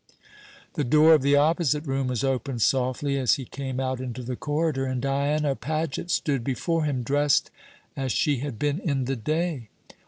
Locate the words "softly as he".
2.63-3.45